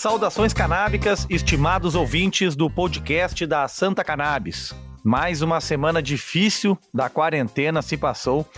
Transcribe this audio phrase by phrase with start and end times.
[0.00, 4.74] Saudações canábicas, estimados ouvintes do podcast da Santa Cannabis.
[5.04, 8.48] Mais uma semana difícil da quarentena se passou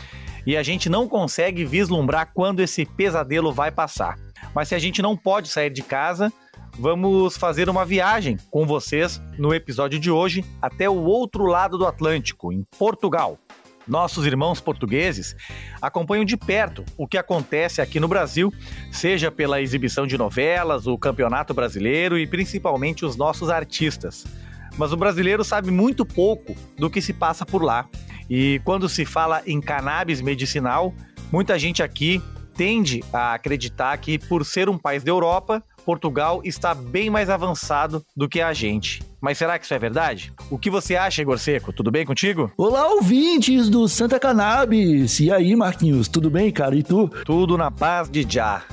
[0.46, 4.16] e a gente não consegue vislumbrar quando esse pesadelo vai passar.
[4.54, 6.32] Mas se a gente não pode sair de casa,
[6.79, 11.89] vamos fazer uma viagem com vocês no episódio de hoje até o outro lado do
[11.89, 13.36] Atlântico, em Portugal.
[13.86, 15.35] Nossos irmãos portugueses
[15.81, 18.53] acompanham de perto o que acontece aqui no Brasil,
[18.90, 24.25] seja pela exibição de novelas, o Campeonato Brasileiro e principalmente os nossos artistas.
[24.79, 27.87] Mas o brasileiro sabe muito pouco do que se passa por lá.
[28.31, 30.95] E quando se fala em cannabis medicinal,
[31.31, 32.23] muita gente aqui
[32.55, 38.05] tende a acreditar que, por ser um país da Europa, Portugal está bem mais avançado
[38.17, 39.12] do que a gente.
[39.23, 40.33] Mas será que isso é verdade?
[40.51, 41.73] O que você acha, Igor Seco?
[41.73, 42.51] Tudo bem contigo?
[42.56, 45.20] Olá, ouvintes do Santa Cannabis!
[45.20, 46.75] E aí, Marquinhos, tudo bem, cara?
[46.75, 47.09] E tu?
[47.25, 48.65] Tudo na paz de já.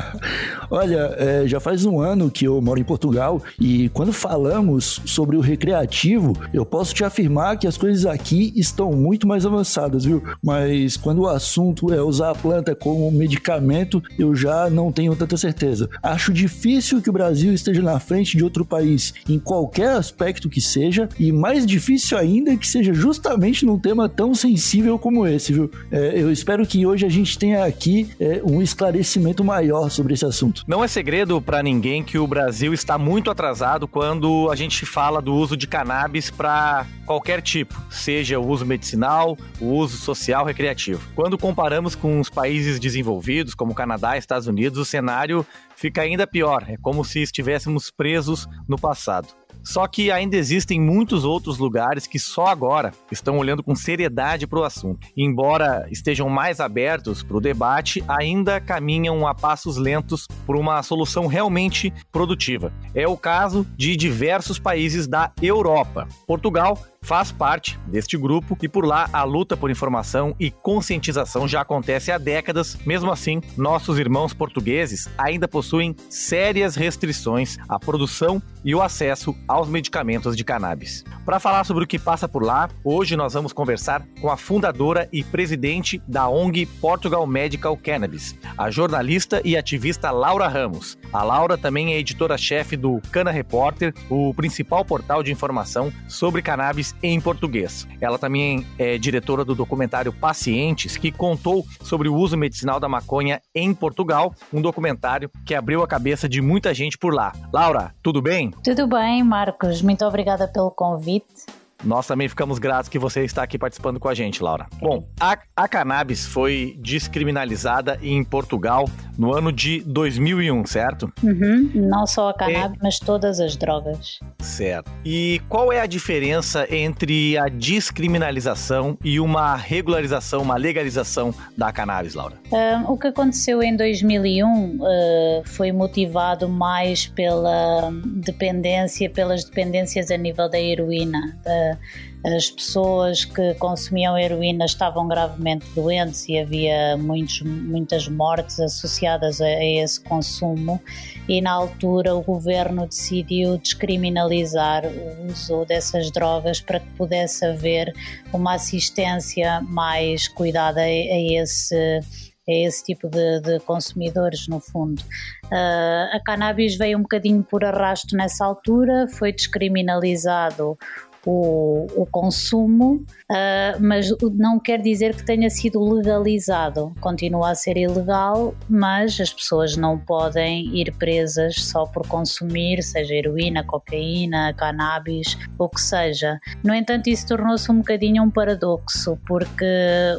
[0.68, 5.36] Olha, é, já faz um ano que eu moro em Portugal e quando falamos sobre
[5.36, 10.22] o recreativo, eu posso te afirmar que as coisas aqui estão muito mais avançadas, viu?
[10.42, 15.38] Mas quando o assunto é usar a planta como medicamento, eu já não tenho tanta
[15.38, 15.88] certeza.
[16.02, 20.48] Acho difícil que o Brasil esteja na frente de outro país em qualquer qualquer aspecto
[20.48, 25.52] que seja, e mais difícil ainda que seja justamente num tema tão sensível como esse,
[25.52, 25.70] viu?
[25.90, 30.24] É, eu espero que hoje a gente tenha aqui é, um esclarecimento maior sobre esse
[30.24, 30.64] assunto.
[30.66, 35.22] Não é segredo para ninguém que o Brasil está muito atrasado quando a gente fala
[35.22, 41.00] do uso de cannabis para qualquer tipo, seja o uso medicinal, o uso social, recreativo.
[41.14, 46.26] Quando comparamos com os países desenvolvidos, como Canadá e Estados Unidos, o cenário fica ainda
[46.26, 46.64] pior.
[46.66, 49.28] É como se estivéssemos presos no passado.
[49.66, 54.60] Só que ainda existem muitos outros lugares que só agora estão olhando com seriedade para
[54.60, 55.08] o assunto.
[55.16, 61.26] Embora estejam mais abertos para o debate, ainda caminham a passos lentos por uma solução
[61.26, 62.72] realmente produtiva.
[62.94, 66.06] É o caso de diversos países da Europa.
[66.28, 71.60] Portugal faz parte deste grupo e por lá a luta por informação e conscientização já
[71.60, 72.76] acontece há décadas.
[72.84, 79.68] Mesmo assim, nossos irmãos portugueses ainda possuem sérias restrições à produção e o acesso aos
[79.68, 81.04] medicamentos de cannabis.
[81.24, 85.08] Para falar sobre o que passa por lá, hoje nós vamos conversar com a fundadora
[85.12, 90.98] e presidente da ONG Portugal Medical Cannabis, a jornalista e ativista Laura Ramos.
[91.12, 96.95] A Laura também é editora-chefe do Cana Repórter, o principal portal de informação sobre cannabis
[97.02, 97.86] em português.
[98.00, 103.40] Ela também é diretora do documentário Pacientes, que contou sobre o uso medicinal da maconha
[103.54, 107.32] em Portugal, um documentário que abriu a cabeça de muita gente por lá.
[107.52, 108.50] Laura, tudo bem?
[108.62, 109.82] Tudo bem, Marcos.
[109.82, 111.46] Muito obrigada pelo convite.
[111.84, 114.66] Nós também ficamos gratos que você está aqui participando com a gente, Laura.
[114.80, 121.12] Bom, a, a cannabis foi descriminalizada em Portugal no ano de 2001, certo?
[121.22, 121.70] Uhum.
[121.74, 122.82] Não só a cannabis, é...
[122.82, 124.20] mas todas as drogas.
[124.40, 124.90] Certo.
[125.04, 132.14] E qual é a diferença entre a descriminalização e uma regularização, uma legalização da cannabis,
[132.14, 132.36] Laura?
[132.50, 140.16] Uh, o que aconteceu em 2001 uh, foi motivado mais pela dependência, pelas dependências a
[140.16, 141.38] nível da heroína.
[141.44, 149.40] Uh, as pessoas que consumiam heroína estavam gravemente doentes e havia muitos, muitas mortes associadas
[149.40, 150.80] a, a esse consumo
[151.28, 157.92] e na altura o governo decidiu descriminalizar o uso dessas drogas para que pudesse haver
[158.32, 162.00] uma assistência mais cuidada a, a esse
[162.48, 165.02] a esse tipo de, de consumidores, no fundo.
[165.46, 170.78] Uh, a cannabis veio um bocadinho por arrasto nessa altura, foi descriminalizado
[171.26, 176.94] o, o consumo, uh, mas não quer dizer que tenha sido legalizado.
[177.00, 183.12] Continua a ser ilegal, mas as pessoas não podem ir presas só por consumir, seja
[183.12, 186.38] heroína, cocaína, cannabis, o que seja.
[186.62, 189.66] No entanto, isso tornou-se um bocadinho um paradoxo, porque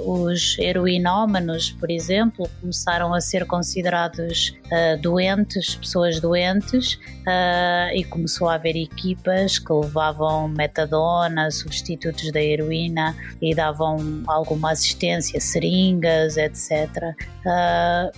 [0.06, 8.50] os heroinómanos, por exemplo, começaram a ser considerados uh, doentes, pessoas doentes, uh, e começou
[8.50, 16.38] a haver equipas que levavam metadona metadona, substitutos da heroína e davam alguma assistência, seringas,
[16.38, 17.16] etc.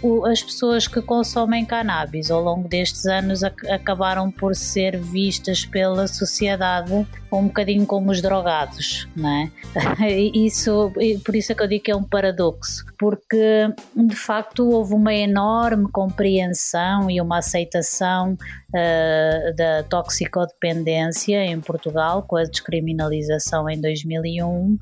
[0.04, 5.66] Uh, as pessoas que consomem cannabis ao longo destes anos ac acabaram por ser vistas
[5.66, 9.52] pela sociedade um bocadinho como os drogados, não é?
[10.34, 10.92] Isso,
[11.24, 15.14] por isso é que eu digo que é um paradoxo, porque de facto houve uma
[15.14, 24.78] enorme compreensão e uma aceitação uh, da toxicodependência em Portugal com a descriminalização em 2001,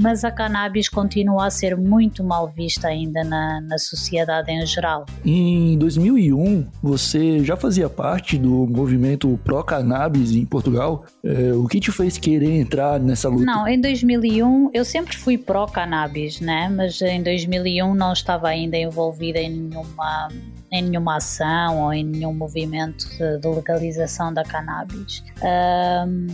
[0.00, 5.06] mas a cannabis continua a ser muito mal vista ainda na, na sociedade em geral.
[5.24, 11.04] Em 2001, você já fazia parte do movimento pró-cannabis em Portugal?
[11.24, 13.44] É, o que te fez querer entrar nessa luta?
[13.44, 16.68] Não, em 2001 eu sempre fui pró-cannabis, né?
[16.68, 20.28] mas em 2001 não estava ainda envolvida em nenhuma
[20.72, 25.22] em nenhuma ação ou em nenhum movimento de, de legalização da cannabis.
[25.42, 26.26] Um,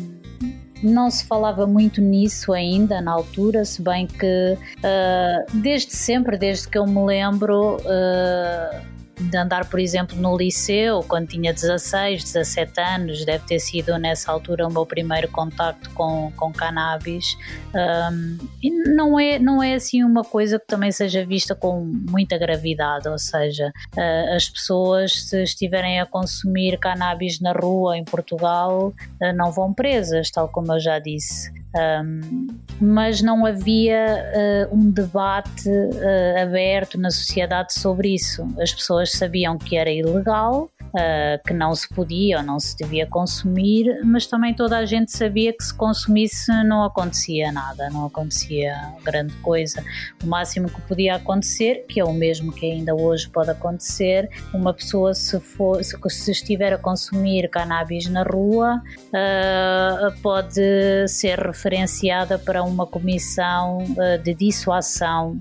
[0.81, 6.69] não se falava muito nisso ainda na altura, se bem que uh, desde sempre, desde
[6.69, 12.81] que eu me lembro, uh, de andar, por exemplo, no liceu, quando tinha 16, 17
[12.81, 17.37] anos, deve ter sido nessa altura o meu primeiro contacto com, com cannabis.
[17.75, 22.38] Um, e não é, não é assim uma coisa que também seja vista com muita
[22.38, 28.88] gravidade, ou seja, uh, as pessoas, se estiverem a consumir cannabis na rua em Portugal,
[29.21, 31.53] uh, não vão presas, tal como eu já disse.
[31.76, 32.47] Um,
[32.81, 34.25] mas não havia
[34.70, 38.47] uh, um debate uh, aberto na sociedade sobre isso.
[38.59, 43.06] As pessoas sabiam que era ilegal, uh, que não se podia ou não se devia
[43.06, 48.75] consumir, mas também toda a gente sabia que se consumisse não acontecia nada, não acontecia
[49.02, 49.82] grande coisa.
[50.23, 54.73] O máximo que podia acontecer, que é o mesmo que ainda hoje pode acontecer, uma
[54.73, 62.38] pessoa se, for, se, se estiver a consumir cannabis na rua, uh, pode ser referenciada
[62.38, 65.38] para uma comissão uh, de dissuasão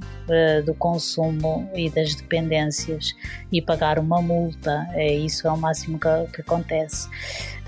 [0.66, 3.16] do consumo e das dependências
[3.50, 4.86] e pagar uma multa.
[4.92, 7.08] É isso é o máximo que, que acontece.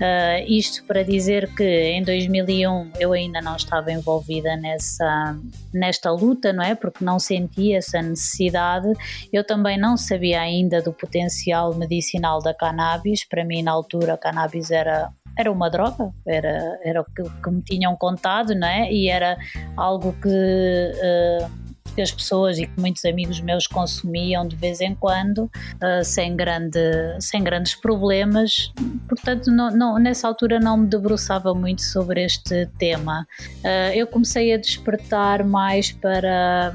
[0.00, 5.38] Uh, isto para dizer que em 2001 eu ainda não estava envolvida nessa
[5.74, 6.74] nesta luta, não é?
[6.74, 8.90] Porque não sentia essa necessidade.
[9.30, 13.28] Eu também não sabia ainda do potencial medicinal da cannabis.
[13.28, 17.50] Para mim, na altura, a cannabis era era uma droga, era, era o que, que
[17.50, 18.92] me tinham contado, não é?
[18.92, 19.38] E era
[19.76, 21.69] algo que uh,
[22.00, 26.34] que as pessoas e que muitos amigos meus consumiam de vez em quando, uh, sem,
[26.34, 26.80] grande,
[27.20, 28.72] sem grandes problemas.
[29.06, 33.26] Portanto, não, não, nessa altura não me debruçava muito sobre este tema.
[33.62, 36.72] Uh, eu comecei a despertar mais para,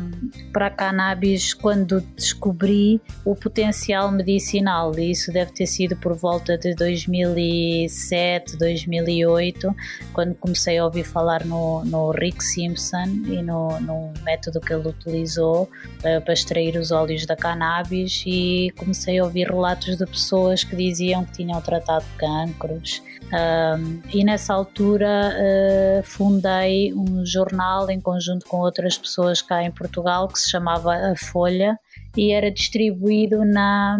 [0.53, 6.55] para a cannabis quando descobri o potencial medicinal, e isso deve ter sido por volta
[6.55, 9.75] de 2007, 2008,
[10.13, 14.87] quando comecei a ouvir falar no, no Rick Simpson e no, no método que ele
[14.87, 20.63] utilizou uh, para extrair os óleos da cannabis e comecei a ouvir relatos de pessoas
[20.63, 23.01] que diziam que tinham tratado cancros.
[23.25, 29.71] Um, e nessa altura uh, fundei um jornal em conjunto com outras pessoas cá em
[29.71, 31.77] Portugal que se chamava A Folha
[32.15, 33.97] e era distribuído na,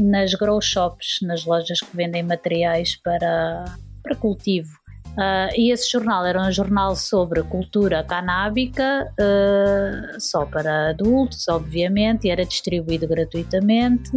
[0.00, 3.64] nas grow shops, nas lojas que vendem materiais para,
[4.02, 4.77] para cultivo.
[5.18, 12.28] Uh, e esse jornal era um jornal sobre cultura canábica, uh, só para adultos, obviamente,
[12.28, 14.12] e era distribuído gratuitamente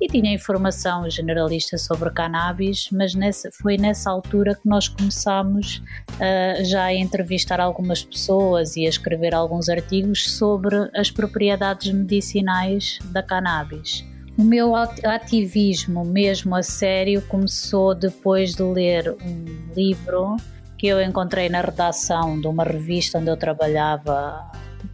[0.00, 6.64] e tinha informação generalista sobre cannabis, mas nessa, foi nessa altura que nós começámos uh,
[6.64, 13.24] já a entrevistar algumas pessoas e a escrever alguns artigos sobre as propriedades medicinais da
[13.24, 14.04] cannabis.
[14.36, 20.36] O meu ativismo, mesmo a sério, começou depois de ler um livro
[20.76, 24.50] que eu encontrei na redação de uma revista onde eu trabalhava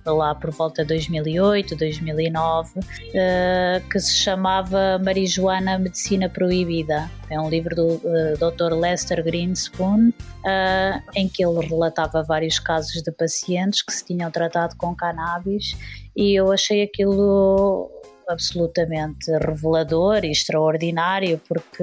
[0.06, 7.10] lá por volta de 2008, 2009, uh, que se chamava Marijuana Medicina Proibida.
[7.28, 8.74] É um livro do eh, Dr.
[8.74, 14.76] Lester Greenspoon, uh, em que ele relatava vários casos de pacientes que se tinham tratado
[14.76, 15.76] com cannabis
[16.16, 17.90] e eu achei aquilo
[18.30, 21.82] absolutamente revelador e extraordinário, porque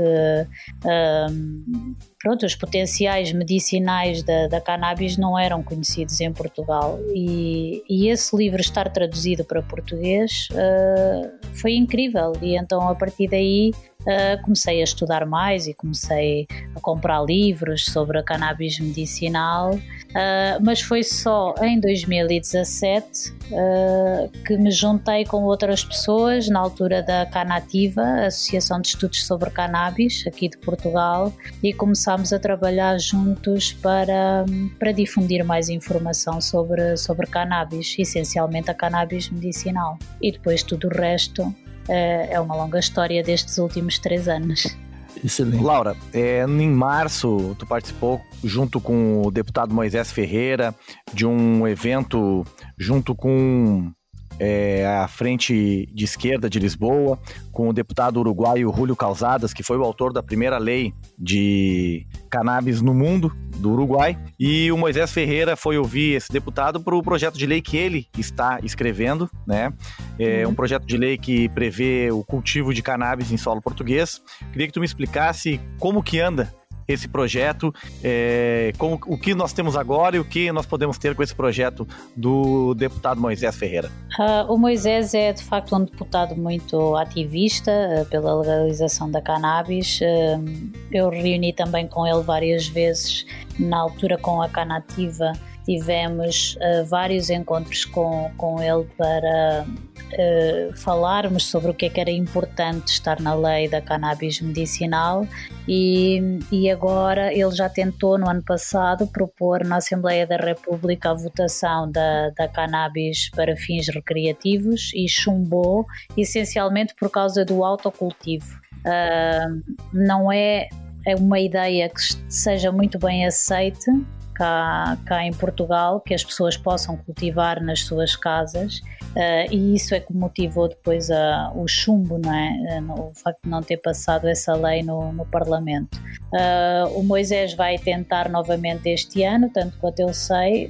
[1.31, 6.99] um, pronto, os potenciais medicinais da, da, cannabis não eram conhecidos em Portugal.
[7.13, 12.33] E, e esse livro estar traduzido para português uh, foi incrível.
[12.41, 13.71] E então a partir daí
[14.07, 20.63] uh, comecei a estudar mais e comecei a comprar livros sobre a cannabis medicinal, uh,
[20.63, 27.25] mas foi só em 2017 uh, que me juntei com outras pessoas na altura da
[27.25, 34.45] Canativa, Associação de Estudos sobre Cannabis, aqui de Portugal, e começámos a trabalhar juntos para,
[34.79, 39.97] para difundir mais informação sobre, sobre cannabis, essencialmente a cannabis medicinal.
[40.21, 41.53] E depois tudo o resto
[41.87, 44.77] é, é uma longa história destes últimos três anos.
[45.23, 45.63] Excelente.
[45.63, 50.75] Laura, é, em março tu participou junto com o deputado Moisés Ferreira
[51.13, 52.43] de um evento
[52.77, 53.91] junto com
[54.39, 57.19] é, a frente de esquerda de Lisboa,
[57.51, 62.81] com o deputado uruguaio Julio Calzadas, que foi o autor da primeira lei de cannabis
[62.81, 64.17] no mundo do Uruguai.
[64.39, 68.07] E o Moisés Ferreira foi ouvir esse deputado para o projeto de lei que ele
[68.17, 69.73] está escrevendo, né?
[70.19, 70.51] É uhum.
[70.51, 74.21] um projeto de lei que prevê o cultivo de cannabis em solo português.
[74.51, 76.53] Queria que tu me explicasse como que anda
[76.87, 81.13] esse projeto, é, com o que nós temos agora e o que nós podemos ter
[81.13, 83.91] com esse projeto do deputado Moisés Ferreira.
[84.17, 89.99] Uh, o Moisés é de facto um deputado muito ativista uh, pela legalização da cannabis.
[89.99, 93.25] Uh, eu reuni também com ele várias vezes,
[93.59, 95.33] na altura com a Canativa
[95.65, 96.57] tivemos
[96.87, 99.65] vários encontros com, com ele para
[100.13, 105.27] uh, falarmos sobre o que é que era importante estar na lei da cannabis medicinal
[105.67, 111.13] e, e agora ele já tentou no ano passado propor na Assembleia da República a
[111.13, 115.85] votação da, da cannabis para fins recreativos e chumbou
[116.15, 118.59] essencialmente por causa do autocultivo.
[118.85, 120.69] Uh, não é,
[121.05, 123.91] é uma ideia que seja muito bem aceite
[124.37, 128.79] cá, cá em Portugal, que as pessoas possam cultivar nas suas casas.
[129.15, 131.09] Uh, e isso é que motivou depois
[131.55, 132.79] o chumbo, não é?
[132.79, 135.99] Uh, o facto de não ter passado essa lei no, no Parlamento.
[136.31, 140.69] Uh, o Moisés vai tentar novamente este ano, tanto quanto eu sei,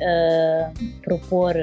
[1.03, 1.55] propor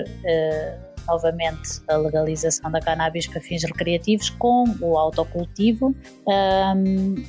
[1.06, 5.94] novamente a legalização da cannabis para fins recreativos com o autocultivo.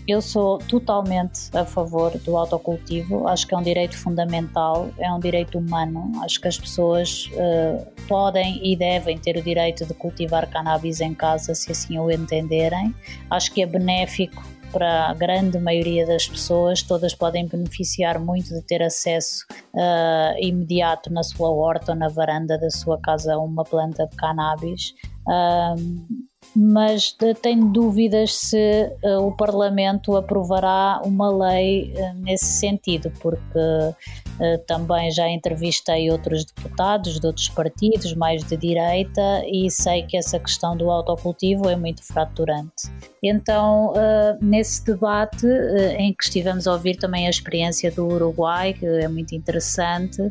[0.08, 5.20] Eu sou totalmente a favor do autocultivo, acho que é um direito fundamental, é um
[5.20, 10.50] direito humano, acho que as pessoas uh, podem e devem ter o direito de cultivar
[10.50, 12.94] cannabis em casa se assim o entenderem.
[13.30, 14.44] Acho que é benéfico
[14.76, 21.14] para a grande maioria das pessoas, todas podem beneficiar muito de ter acesso uh, imediato
[21.14, 24.94] na sua horta ou na varanda da sua casa a uma planta de cannabis.
[25.26, 33.60] Uh, mas tenho dúvidas se uh, o Parlamento aprovará uma lei nesse sentido, porque
[34.68, 40.40] também já entrevistei outros deputados de outros partidos, mais de direita, e sei que essa
[40.40, 42.90] questão do autocultivo é muito fraturante.
[43.24, 43.94] Então,
[44.40, 45.48] nesse debate,
[45.98, 50.22] em que estivemos a ouvir também a experiência do Uruguai, que é muito interessante,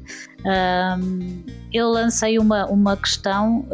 [1.73, 3.67] eu lancei uma, uma questão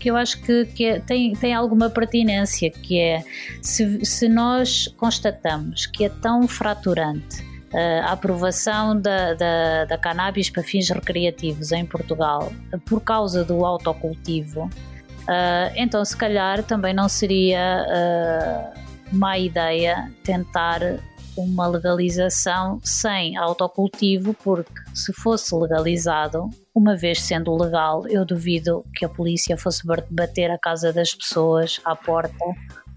[0.00, 3.24] que eu acho que, que é, tem, tem alguma uma pertinência, que é
[3.62, 10.62] se, se nós constatamos que é tão fraturante a aprovação da, da, da cannabis para
[10.62, 12.52] fins recreativos em Portugal
[12.86, 14.70] por causa do autocultivo,
[15.74, 17.84] então se calhar também não seria
[19.12, 20.80] má ideia tentar
[21.36, 29.04] uma legalização sem autocultivo, porque se fosse legalizado, uma vez sendo legal, eu duvido que
[29.04, 32.44] a polícia fosse bater a casa das pessoas à porta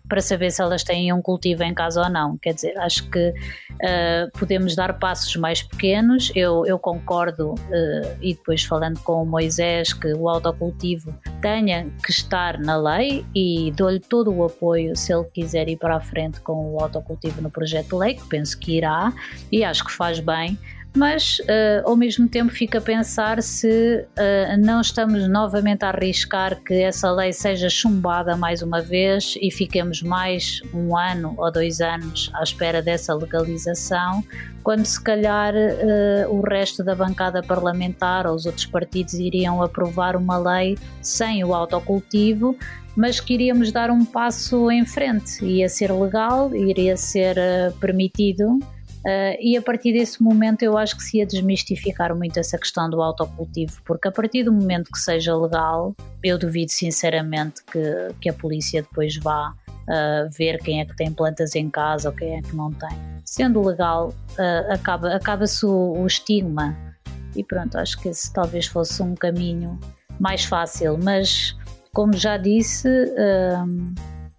[0.09, 2.37] para saber se elas têm um cultivo em casa ou não.
[2.37, 6.31] Quer dizer, acho que uh, podemos dar passos mais pequenos.
[6.35, 12.11] Eu, eu concordo, uh, e depois falando com o Moisés, que o autocultivo tenha que
[12.11, 16.41] estar na lei e dou-lhe todo o apoio se ele quiser ir para a frente
[16.41, 19.13] com o autocultivo no projeto de lei, que penso que irá,
[19.51, 20.57] e acho que faz bem
[20.99, 26.61] mas uh, ao mesmo tempo fica a pensar se uh, não estamos novamente a arriscar
[26.61, 31.79] que essa lei seja chumbada mais uma vez e fiquemos mais um ano ou dois
[31.79, 34.21] anos à espera dessa legalização,
[34.61, 40.17] quando se calhar uh, o resto da bancada parlamentar ou os outros partidos iriam aprovar
[40.17, 42.57] uma lei sem o autocultivo
[42.93, 45.45] mas queríamos dar um passo em frente.
[45.45, 47.37] Ia ser legal, iria ser
[47.79, 48.59] permitido
[49.09, 52.87] Uh, e a partir desse momento eu acho que se ia desmistificar muito essa questão
[52.87, 58.29] do autocultivo, porque a partir do momento que seja legal, eu duvido sinceramente que, que
[58.29, 62.37] a polícia depois vá uh, ver quem é que tem plantas em casa ou quem
[62.37, 62.95] é que não tem.
[63.25, 66.77] Sendo legal, uh, acaba, acaba-se o, o estigma.
[67.35, 69.79] E pronto, acho que esse talvez fosse um caminho
[70.19, 71.55] mais fácil, mas
[71.93, 72.87] como já disse,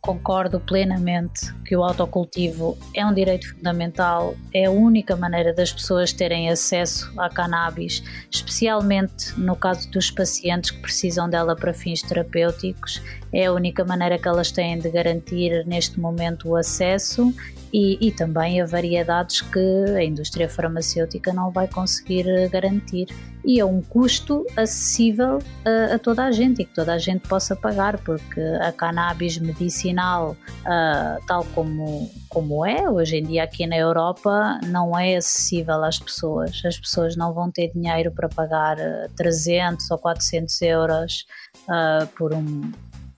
[0.00, 6.12] concordo plenamente que o autocultivo é um direito fundamental, é a única maneira das pessoas
[6.12, 13.02] terem acesso à cannabis, especialmente no caso dos pacientes que precisam dela para fins terapêuticos.
[13.32, 17.32] É a única maneira que elas têm de garantir neste momento o acesso
[17.72, 23.06] e, e, também a variedades que a indústria farmacêutica não vai conseguir garantir.
[23.44, 27.26] E é um custo acessível a, a toda a gente e que toda a gente
[27.28, 33.66] possa pagar, porque a cannabis medicinal, uh, tal como, como é hoje em dia aqui
[33.66, 36.60] na Europa, não é acessível às pessoas.
[36.64, 38.76] As pessoas não vão ter dinheiro para pagar
[39.16, 41.24] 300 ou 400 euros
[41.68, 42.72] uh, por um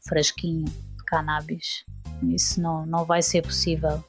[0.06, 1.84] frasquinho de cannabis.
[2.30, 4.02] Isso não, não vai ser possível.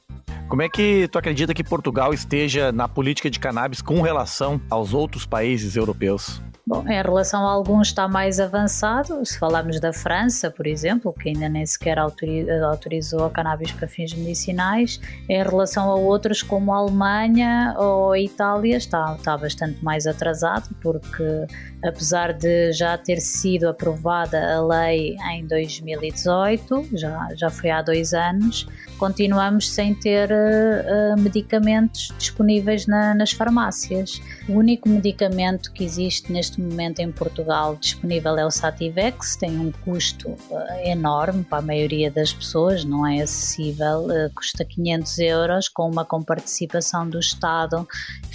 [0.48, 4.92] Como é que tu acredita que Portugal esteja na política de cannabis com relação aos
[4.92, 6.40] outros países europeus?
[6.66, 9.24] Bom, em relação a alguns está mais avançado.
[9.26, 14.14] Se falarmos da França, por exemplo, que ainda nem sequer autorizou a cannabis para fins
[14.14, 20.06] medicinais, em relação a outros como a Alemanha ou a Itália, está, está bastante mais
[20.06, 21.46] atrasado, porque
[21.86, 28.14] apesar de já ter sido aprovada a lei em 2018, já, já foi há dois
[28.14, 28.66] anos,
[28.98, 34.20] continuamos sem ter uh, medicamentos disponíveis na, nas farmácias.
[34.48, 39.70] O único medicamento que existe neste momento em Portugal disponível é o Sativex, tem um
[39.70, 40.38] custo uh,
[40.84, 46.04] enorme para a maioria das pessoas, não é acessível, uh, custa 500 euros, com uma
[46.04, 47.86] comparticipação do Estado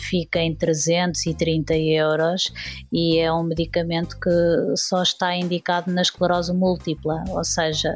[0.09, 2.51] fica em 330 euros
[2.91, 7.95] e é um medicamento que só está indicado na esclerose múltipla, ou seja,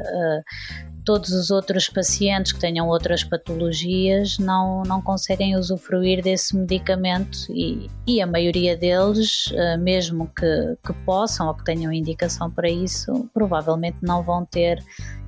[1.04, 7.90] todos os outros pacientes que tenham outras patologias não, não conseguem usufruir desse medicamento e,
[8.06, 13.28] e a maioria deles, eh, mesmo que, que possam ou que tenham indicação para isso,
[13.34, 14.82] provavelmente não vão ter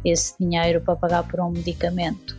[0.04, 2.37] esse dinheiro para pagar por um medicamento.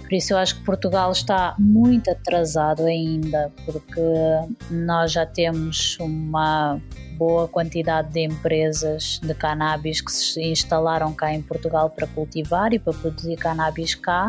[0.00, 4.02] Por isso eu acho que Portugal está muito atrasado ainda, porque
[4.70, 6.80] nós já temos uma
[7.22, 12.80] boa quantidade de empresas de cannabis que se instalaram cá em Portugal para cultivar e
[12.80, 14.26] para produzir cannabis cá,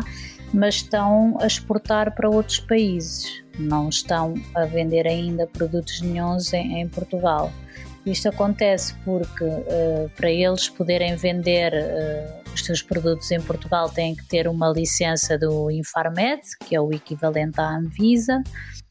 [0.52, 6.80] mas estão a exportar para outros países, não estão a vender ainda produtos nenhums em,
[6.80, 7.52] em Portugal.
[8.06, 14.14] Isto acontece porque uh, para eles poderem vender uh, os seus produtos em Portugal têm
[14.14, 18.40] que ter uma licença do Infarmed, que é o equivalente à Anvisa,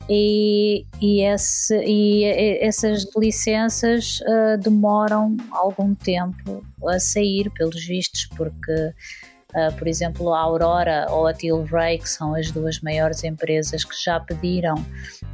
[0.09, 2.23] e, e, esse, e
[2.61, 8.93] essas licenças uh, demoram algum tempo a sair, pelos vistos, porque
[9.53, 13.95] Uh, por exemplo, a Aurora ou a Tilray, que são as duas maiores empresas que
[14.03, 14.73] já pediram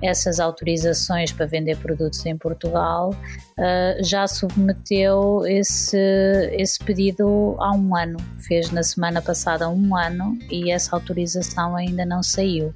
[0.02, 5.98] essas autorizações para vender produtos em Portugal, uh, já submeteu esse,
[6.52, 8.18] esse pedido há um ano.
[8.40, 12.76] Fez na semana passada um ano e essa autorização ainda não saiu.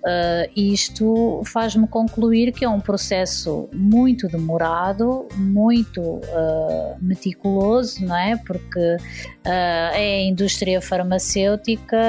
[0.00, 8.36] Uh, isto faz-me concluir que é um processo muito demorado, muito uh, meticuloso, não é?
[8.36, 8.98] Porque uh,
[9.44, 12.00] é a indústria farmacêutica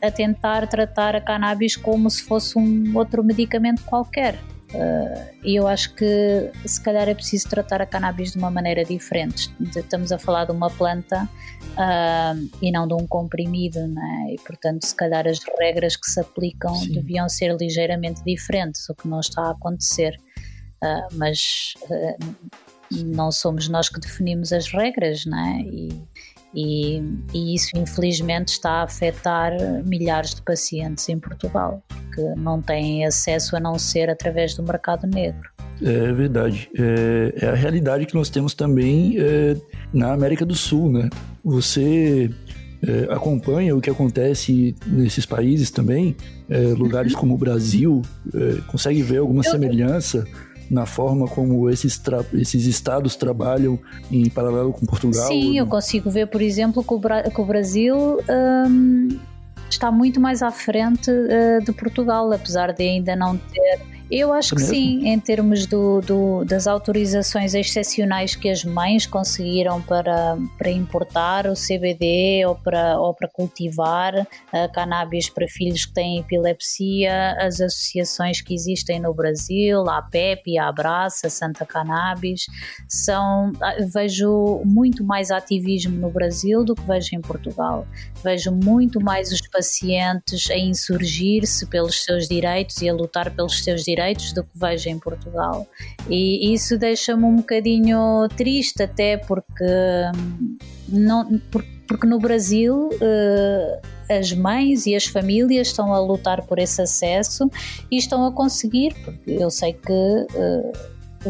[0.00, 4.38] a tentar tratar a cannabis como se fosse um outro medicamento qualquer.
[5.42, 9.54] E eu acho que se calhar é preciso tratar a cannabis de uma maneira diferente.
[9.76, 11.28] Estamos a falar de uma planta
[11.74, 14.34] uh, e não de um comprimido, né?
[14.34, 16.92] e portanto, se calhar as regras que se aplicam Sim.
[16.92, 20.16] deviam ser ligeiramente diferentes, o que não está a acontecer.
[20.82, 25.62] Uh, mas uh, não somos nós que definimos as regras, né?
[25.66, 25.88] E,
[26.54, 29.52] e, e, isso infelizmente está a afetar
[29.84, 31.82] milhares de pacientes em Portugal
[32.14, 35.50] que não têm acesso a não ser através do mercado negro.
[35.82, 36.70] É verdade.
[36.78, 39.56] É, é a realidade que nós temos também é,
[39.92, 41.10] na América do Sul, né?
[41.44, 42.30] Você
[42.86, 46.16] é, acompanha o que acontece nesses países também,
[46.48, 47.20] é, lugares uhum.
[47.20, 50.24] como o Brasil, é, consegue ver alguma semelhança
[50.70, 52.00] na forma como esses,
[52.34, 53.78] esses estados trabalham
[54.10, 55.28] em paralelo com Portugal?
[55.28, 58.18] Sim, eu consigo ver, por exemplo, que o, Bra que o Brasil
[58.68, 59.08] hum,
[59.68, 64.54] está muito mais à frente uh, de Portugal, apesar de ainda não ter eu acho
[64.54, 70.70] que sim, em termos do, do, das autorizações excepcionais que as mães conseguiram para, para
[70.70, 74.14] importar o CBD ou para, ou para cultivar
[74.52, 80.58] a cannabis para filhos que têm epilepsia, as associações que existem no Brasil, a PEP,
[80.58, 82.46] a Abraça, a Santa Cannabis,
[82.88, 83.50] são,
[83.92, 87.84] vejo muito mais ativismo no Brasil do que vejo em Portugal.
[88.22, 93.82] Vejo muito mais os pacientes a insurgir-se pelos seus direitos e a lutar pelos seus
[93.82, 94.03] direitos
[94.34, 95.66] do que vejo em Portugal.
[96.08, 99.64] E isso deixa-me um bocadinho triste, até porque,
[100.14, 100.56] hum,
[100.88, 101.40] não,
[101.86, 107.50] porque no Brasil uh, as mães e as famílias estão a lutar por esse acesso
[107.90, 109.92] e estão a conseguir, porque eu sei que.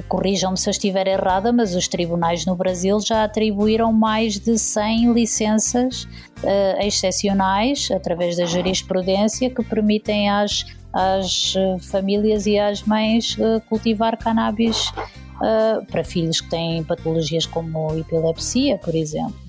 [0.08, 5.12] Corrijam-me se eu estiver errada, mas os tribunais no Brasil já atribuíram mais de 100
[5.12, 11.54] licenças uh, excepcionais, através da jurisprudência, que permitem às, às
[11.90, 14.92] famílias e às mães uh, cultivar cannabis
[15.36, 19.44] uh, para filhos que têm patologias como epilepsia, por exemplo.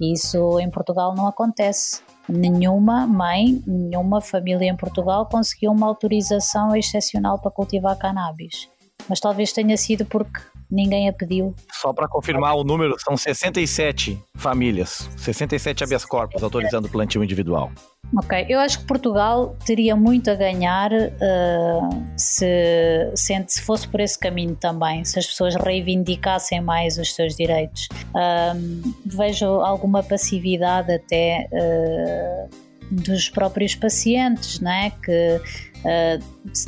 [0.00, 2.02] Isso em Portugal não acontece.
[2.28, 8.68] Nenhuma mãe, nenhuma família em Portugal conseguiu uma autorização excepcional para cultivar cannabis.
[9.08, 11.54] Mas talvez tenha sido porque ninguém a pediu.
[11.72, 17.70] Só para confirmar o número, são 67 famílias, 67 habeas corpus autorizando o plantio individual.
[18.16, 24.00] Ok, eu acho que Portugal teria muito a ganhar uh, se, se, se, fosse por
[24.00, 27.88] esse caminho também, se as pessoas reivindicassem mais os seus direitos.
[28.14, 31.48] Uh, vejo alguma passividade até.
[31.52, 34.90] Uh, dos próprios pacientes, não é?
[34.90, 35.40] Que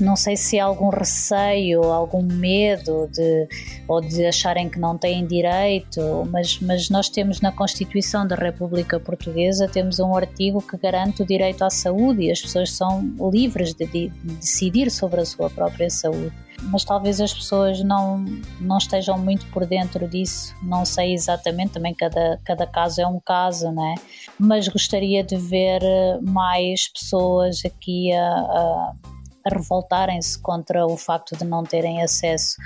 [0.00, 3.48] não sei se há algum receio, algum medo de,
[3.88, 9.00] ou de acharem que não têm direito, mas, mas nós temos na Constituição da República
[9.00, 13.74] Portuguesa temos um artigo que garante o direito à saúde e as pessoas são livres
[13.74, 16.32] de, de decidir sobre a sua própria saúde.
[16.62, 18.24] Mas talvez as pessoas não,
[18.60, 23.20] não estejam muito por dentro disso, não sei exatamente, também cada, cada caso é um
[23.20, 23.94] caso, não é?
[24.38, 25.80] Mas gostaria de ver
[26.22, 28.92] mais pessoas aqui a, a
[29.42, 32.56] a revoltarem-se contra o facto de não terem acesso.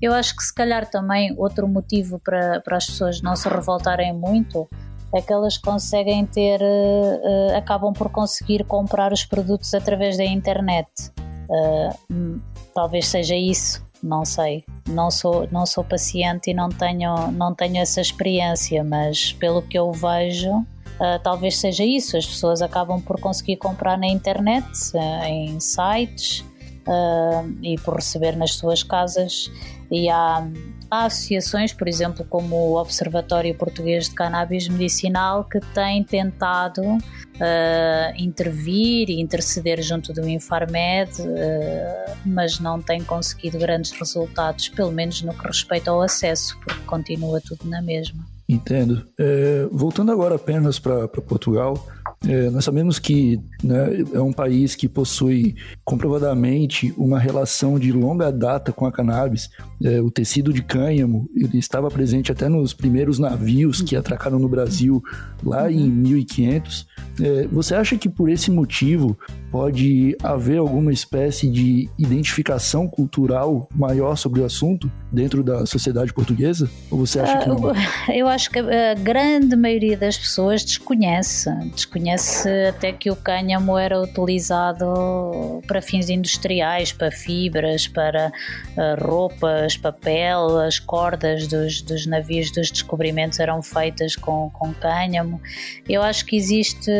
[0.00, 4.14] Eu acho que se calhar também outro motivo para, para as pessoas não se revoltarem
[4.14, 4.68] muito
[5.14, 10.88] é que elas conseguem ter, uh, acabam por conseguir comprar os produtos através da internet.
[11.50, 12.40] Uh,
[12.74, 14.64] talvez seja isso, não sei.
[14.88, 19.78] Não sou, não sou paciente e não tenho, não tenho essa experiência, mas pelo que
[19.78, 20.64] eu vejo,
[21.00, 26.44] Uh, talvez seja isso, as pessoas acabam por conseguir comprar na internet, uh, em sites
[26.86, 29.50] uh, e por receber nas suas casas.
[29.90, 30.46] E há,
[30.90, 36.82] há, associações, por exemplo, como o Observatório Português de Cannabis Medicinal, que tem tentado
[38.16, 41.10] intervir e interceder junto do Infarmed,
[42.24, 47.40] mas não tem conseguido grandes resultados, pelo menos no que respeita ao acesso, porque continua
[47.40, 48.24] tudo na mesma.
[48.48, 49.06] Entendo.
[49.18, 51.74] É, voltando agora apenas para Portugal,
[52.28, 58.30] é, nós sabemos que né, é um país que possui comprovadamente uma relação de longa
[58.30, 59.50] data com a cannabis.
[59.82, 64.48] É, o tecido de cânhamo ele estava presente até nos primeiros navios que atracaram no
[64.48, 65.02] Brasil
[65.42, 66.80] lá em 1500.
[67.18, 67.26] Uhum.
[67.26, 69.18] É, você acha que por esse motivo
[69.50, 76.70] pode haver alguma espécie de identificação cultural maior sobre o assunto dentro da sociedade portuguesa?
[76.90, 77.70] Ou você acha que não?
[77.70, 77.74] Ah,
[78.14, 82.11] eu acho que a grande maioria das pessoas desconhece, desconhece
[82.68, 88.32] Até que o cânhamo era utilizado para fins industriais, para fibras, para
[88.76, 95.40] uh, roupas, papel, as cordas dos, dos navios dos descobrimentos eram feitas com, com cânhamo.
[95.88, 96.90] Eu acho que existe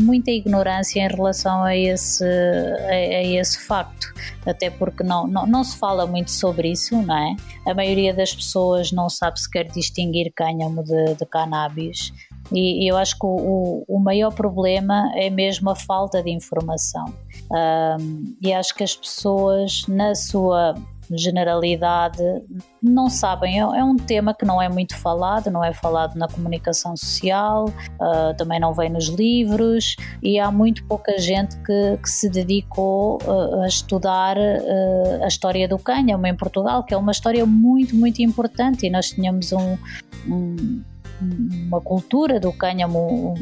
[0.00, 4.12] muita ignorância em relação a esse, a, a esse facto,
[4.46, 7.36] até porque não, não, não se fala muito sobre isso, não é?
[7.66, 12.12] A maioria das pessoas não sabe sequer distinguir cânhamo de, de cannabis.
[12.52, 17.04] E, eu acho que o, o, maior problema é mesmo a falta de informação.
[17.50, 20.74] Um, e acho que as pessoas, na sua
[21.14, 22.22] generalidade,
[22.82, 23.60] não sabem.
[23.60, 27.66] É, é, um tema que não é muito falado, não é falado na comunicação social,
[27.66, 33.18] uh, também não vem nos livros, e há muito pouca gente que, que se dedicou
[33.24, 37.94] uh, a estudar uh, a história do cânhamo em Portugal, que é uma história muito,
[37.94, 39.76] muito importante, e nós tínhamos um,
[40.28, 40.82] um
[41.20, 43.34] uma cultura do cânhamo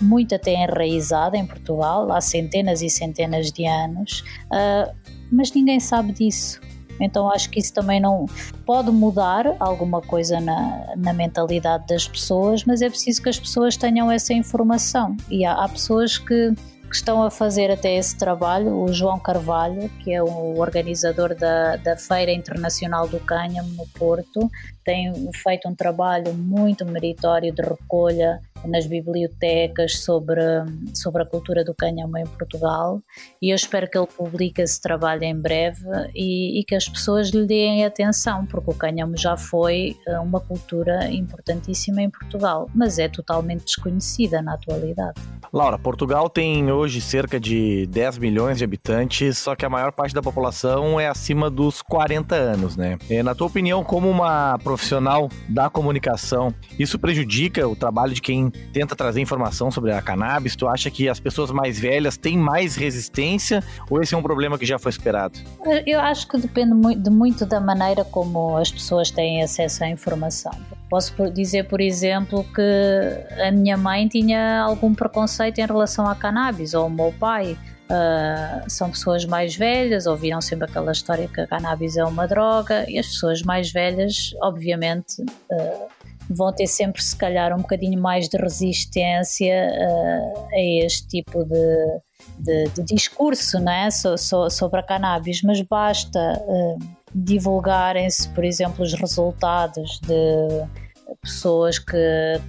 [0.00, 4.92] muito até enraizada em Portugal, há centenas e centenas de anos, uh,
[5.30, 6.60] mas ninguém sabe disso.
[7.00, 8.26] Então acho que isso também não
[8.66, 13.76] pode mudar alguma coisa na, na mentalidade das pessoas, mas é preciso que as pessoas
[13.76, 15.16] tenham essa informação.
[15.30, 16.52] E há, há pessoas que
[16.92, 21.76] que estão a fazer até esse trabalho, o João Carvalho, que é o organizador da,
[21.76, 24.50] da Feira Internacional do Cânhamo no Porto,
[24.84, 30.40] tem feito um trabalho muito meritório de recolha nas bibliotecas sobre,
[30.94, 33.00] sobre a cultura do cânhamo em Portugal
[33.40, 37.30] e eu espero que ele publique esse trabalho em breve e, e, que as pessoas
[37.30, 42.98] lhe deem atenção, porque o cânhamo já foi eh, uma cultura importantíssima em Portugal, mas
[42.98, 45.20] é totalmente desconhecida na atualidade.
[45.52, 50.14] Laura, Portugal tem hoje cerca de 10 milhões de habitantes, só que a maior parte
[50.14, 52.98] da população é acima dos 40 anos, né?
[53.10, 58.51] É, na tua opinião, como uma profissional da comunicação, isso prejudica o trabalho de quem
[58.72, 60.56] tenta trazer informação sobre a cannabis?
[60.56, 64.58] Tu acha que as pessoas mais velhas têm mais resistência ou esse é um problema
[64.58, 65.38] que já foi esperado?
[65.86, 70.52] Eu acho que depende muito, muito da maneira como as pessoas têm acesso à informação.
[70.92, 76.74] Posso dizer, por exemplo, que a minha mãe tinha algum preconceito em relação à cannabis,
[76.74, 77.56] ou o meu pai.
[77.90, 82.84] Uh, são pessoas mais velhas, ouviram sempre aquela história que a cannabis é uma droga,
[82.88, 85.88] e as pessoas mais velhas, obviamente, uh,
[86.34, 92.00] vão ter sempre, se calhar, um bocadinho mais de resistência uh, a este tipo de,
[92.38, 93.90] de, de discurso né?
[93.90, 96.18] So, so, sobre a cannabis, mas basta
[97.14, 100.66] divulgarem-se, por exemplo, os resultados de
[101.20, 102.40] pessoas que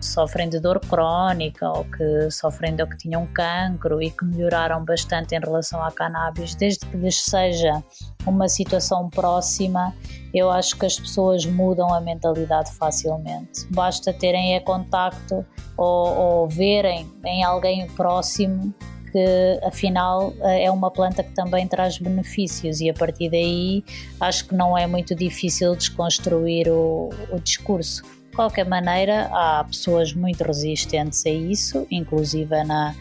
[0.00, 4.84] sofrem de dor crónica ou que sofrem de ou que tinham cancro e que melhoraram
[4.84, 7.82] bastante em relação à cannabis, desde que lhes seja
[8.26, 9.94] uma situação próxima,
[10.32, 13.66] eu acho que as pessoas mudam a mentalidade facilmente.
[13.70, 15.44] Basta terem é contacto
[15.76, 18.74] ou, ou verem em alguém próximo
[19.12, 23.84] que afinal é uma planta que também traz benefícios e a partir daí
[24.18, 28.02] acho que não é muito difícil desconstruir o, o discurso.
[28.02, 32.94] De qualquer maneira, há pessoas muito resistentes a isso, inclusive na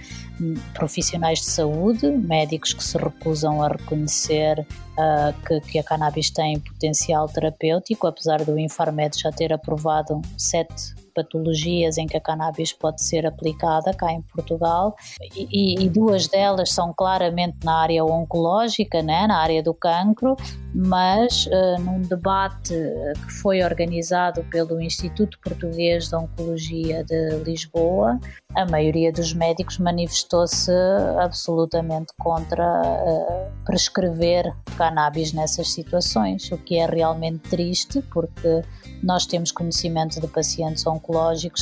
[0.74, 6.60] profissionais de saúde, médicos que se recusam a reconhecer uh, que, que, a cannabis tem
[6.60, 13.04] potencial terapêutico, apesar do Infarmed já ter aprovado sete patologias em que a cannabis pode
[13.04, 14.96] ser aplicada cá em Portugal.
[15.36, 20.36] E, e duas delas são claramente na área oncológica, né, na área do cancro,
[20.74, 28.20] mas uh, num debate que foi organizado pelo Instituto Português de Oncologia de Lisboa,
[28.56, 30.72] a maioria dos médicos manifestou-se
[31.20, 38.62] absolutamente contra uh, prescrever cannabis nessas situações, o que é realmente triste porque
[39.04, 41.11] nós temos conhecimento de pacientes oncológicos,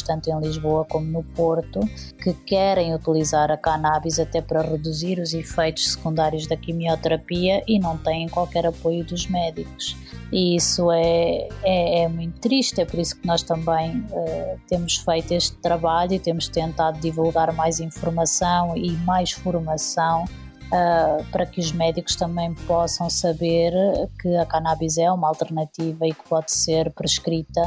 [0.06, 1.80] tanto em Lisboa como no Porto,
[2.22, 7.98] que querem utilizar a cannabis até para reduzir os efeitos secundários da quimioterapia e não
[7.98, 9.96] têm qualquer apoio dos médicos.
[10.32, 14.98] E isso é, é, é muito triste, é por isso que nós também uh, temos
[14.98, 20.26] feito este trabalho e temos tentado divulgar mais informação e mais formação
[20.70, 23.74] uh, para que os médicos também possam saber
[24.22, 27.62] que a cannabis é uma alternativa e que pode ser prescrita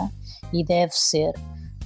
[0.53, 1.33] e deve ser.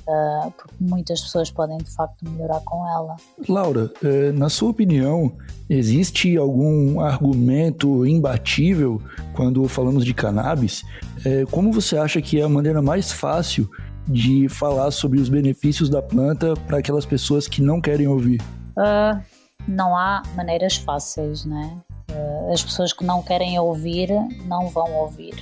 [0.08, 3.16] Uh, porque muitas pessoas podem de facto melhorar com ela.
[3.48, 5.32] Laura, eh, na sua opinião,
[5.68, 9.02] existe algum argumento imbatível
[9.34, 10.84] quando falamos de cannabis?
[11.24, 13.68] Eh, como você acha que é a maneira mais fácil
[14.06, 18.40] de falar sobre os benefícios da planta para aquelas pessoas que não querem ouvir?
[18.78, 19.20] Uh,
[19.66, 21.76] não há maneiras fáceis, né?
[22.52, 24.08] As pessoas que não querem ouvir
[24.46, 25.34] não vão ouvir.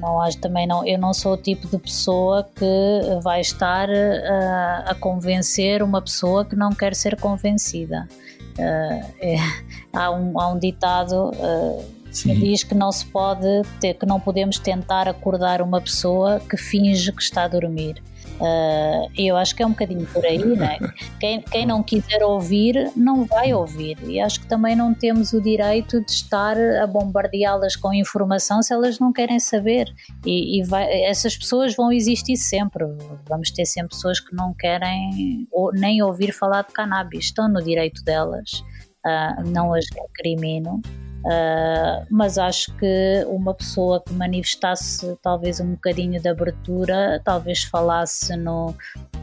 [0.00, 0.86] Não acho também não.
[0.86, 6.02] Eu não sou o tipo de pessoa que vai estar a, eh, a convencer uma
[6.02, 8.08] pessoa que não quer ser convencida.
[8.58, 9.36] É,
[9.92, 11.30] há, um, há um ditado
[12.12, 16.56] que diz que não se pode ter, que não podemos tentar acordar uma pessoa que
[16.56, 18.02] finge que está a dormir.
[18.40, 20.78] Uh, eu acho que é um bocadinho por aí, né?
[21.20, 23.96] Quem, quem não quiser ouvir, não vai ouvir.
[24.04, 28.72] E acho que também não temos o direito de estar a bombardeá-las com informação se
[28.72, 29.92] elas não querem saber.
[30.26, 32.84] E, e vai, essas pessoas vão existir sempre.
[33.28, 37.26] Vamos ter sempre pessoas que não querem ou, nem ouvir falar de cannabis.
[37.26, 38.64] Estão no direito delas.
[39.06, 40.80] Uh, não as recrimino.
[41.24, 48.36] Uh, mas acho que uma pessoa que manifestasse talvez um bocadinho de abertura, talvez falasse
[48.36, 48.74] no,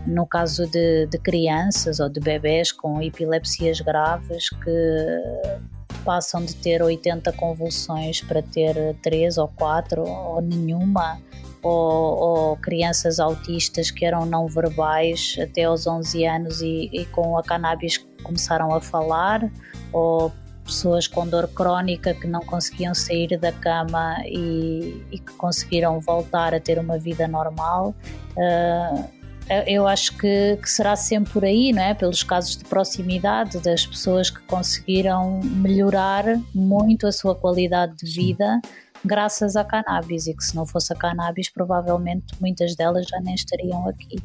[0.08, 5.60] no caso de, de crianças ou de bebés com epilepsias graves que
[6.06, 11.20] passam de ter 80 convulsões para ter 3 ou 4 ou nenhuma,
[11.62, 17.38] ou, ou, crianças autistas que eram não verbais até aos 11 anos e, e com
[17.38, 19.52] a cannabis começaram a falar,
[19.92, 20.32] ou
[20.70, 26.54] pessoas com dor crónica que não conseguiam sair da cama e, e que conseguiram voltar
[26.54, 27.94] a ter uma vida normal.
[28.38, 29.20] Uh,
[29.66, 31.96] eu acho que, que, será sempre por aí, não é?
[31.96, 38.62] Pelos casos de proximidade das pessoas que conseguiram melhorar muito a sua qualidade de vida
[39.04, 43.34] graças à cannabis e que se não fosse a cannabis provavelmente muitas delas já nem
[43.34, 44.18] estariam aqui.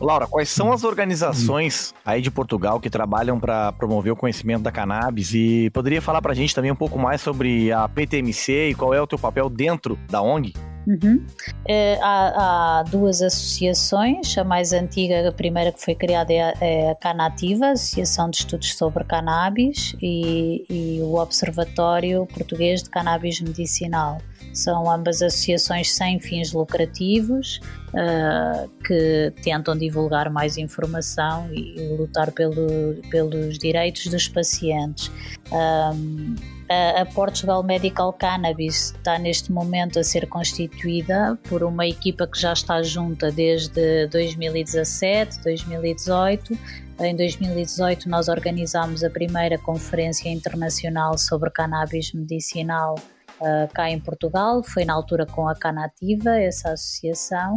[0.00, 4.72] Laura, quais são as organizações aí de Portugal que trabalham para promover o conhecimento da
[4.72, 8.74] cannabis e poderia falar para a gente também um pouco mais sobre a PTMC e
[8.74, 10.54] qual é o teu papel dentro da ONG?
[10.90, 11.24] Uhum.
[11.68, 16.54] É, há, há, duas associações, a mais antiga, a primeira que foi criada é a,
[16.60, 23.40] é a Canativa, Associação de Estudos sobre Cannabis, e, e o Observatório Português de Cannabis
[23.40, 24.18] Medicinal.
[24.52, 27.60] São ambas associações sem fins lucrativos
[27.94, 35.08] uh, que tentam divulgar mais informação e, lutar pelo, pelos direitos dos pacientes.
[35.52, 36.34] Um,
[36.70, 42.52] a Portugal Medical Cannabis está neste momento a ser constituída por uma equipa que já
[42.52, 46.56] está junta desde 2017, 2018.
[47.00, 52.94] Em 2018 nós organizámos a primeira conferência internacional sobre cannabis medicinal
[53.40, 57.56] uh, cá em Portugal, foi na altura com a Canativa, essa associação,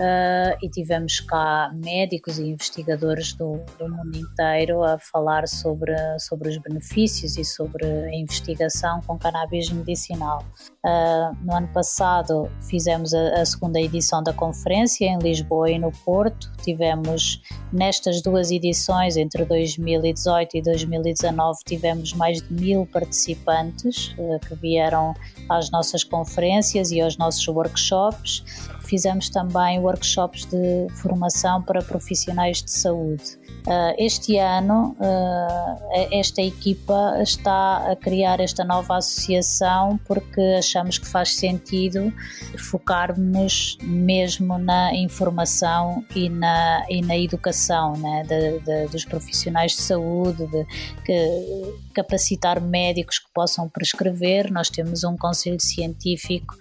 [0.00, 6.48] Uh, e tivemos cá médicos e investigadores do, do, mundo inteiro a falar sobre, sobre
[6.48, 10.44] os benefícios e sobre a investigação com cannabis medicinal.
[10.84, 15.92] Uh, no ano passado fizemos a, a, segunda edição da conferência em Lisboa e no
[16.04, 16.50] Porto.
[16.64, 17.40] Tivemos
[17.72, 25.14] nestas duas edições, entre 2018 e 2019, tivemos mais de mil participantes uh, que vieram
[25.48, 28.42] às nossas conferências e aos nossos workshops
[28.84, 33.38] fizemos também workshops de formação para profissionais de saúde.
[33.66, 41.06] Uh, este ano, uh, esta equipa está a criar esta nova associação porque achamos que
[41.06, 42.12] faz sentido
[42.58, 49.80] focarmos mesmo na informação e na, e na educação né, de, de, dos profissionais de
[49.80, 50.66] saúde, de,
[51.94, 54.52] capacitar médicos que possam prescrever.
[54.52, 56.54] Nós temos um conselho científico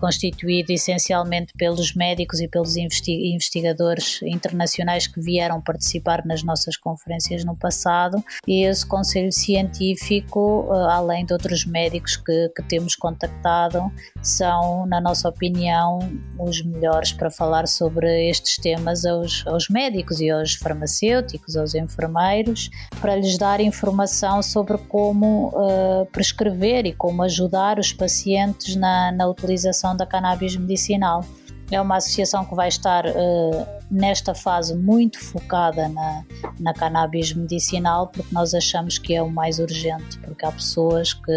[0.00, 7.56] constituído essencialmente pelos médicos e pelos investigadores internacionais que vieram participar nas nossas conferências no
[7.56, 13.90] passado e esse conselho científico, eh, além de outros médicos que, que temos contactado,
[14.22, 15.98] são, na nossa opinião,
[16.38, 22.70] os melhores para falar sobre estes temas aos, aos médicos e aos farmacêuticos, aos enfermeiros,
[23.00, 29.26] para lhes dar informação sobre como uh, prescrever e como ajudar os pacientes na, na
[29.26, 31.24] utilização da cannabis medicinal.
[31.70, 36.24] É uma associação que vai estar uh, nesta fase muito focada na,
[36.60, 41.32] na cannabis medicinal, porque nós achamos que é o mais urgente, porque há pessoas que,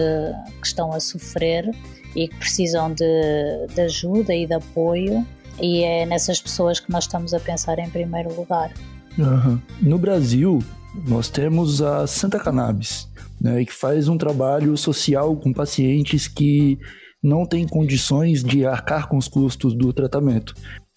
[0.62, 1.70] que estão a sofrer
[2.16, 3.06] e que precisam de,
[3.74, 5.26] de ajuda e de apoio,
[5.60, 8.72] e é nessas pessoas que nós estamos a pensar em primeiro lugar.
[9.18, 9.60] Uhum.
[9.82, 10.60] No Brasil,
[11.08, 13.08] nós temos a Santa Cannabis,
[13.40, 16.80] né, que faz um trabalho social com pacientes que
[17.28, 20.54] não têm condições de arcar com os custos do tratamento.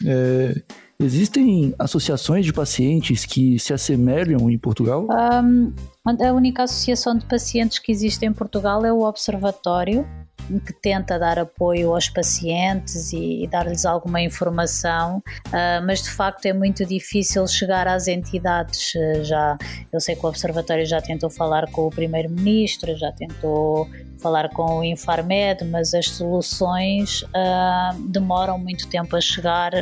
[0.06, 0.62] É,
[0.98, 5.06] existem associações de pacientes que se assemelham em Portugal?
[5.10, 5.72] Um,
[6.06, 10.06] a única associação de pacientes que existe em Portugal é o Observatório,
[10.66, 16.46] que tenta dar apoio aos pacientes e, e dar-lhes alguma informação, uh, mas de facto
[16.46, 18.94] é muito difícil chegar às entidades.
[18.94, 19.58] Uh, já
[19.92, 23.88] eu sei que o Observatório já tentou falar com o Primeiro-Ministro, já tentou
[24.20, 29.72] falar com o Infarmed, mas as soluções uh, demoram muito tempo a chegar.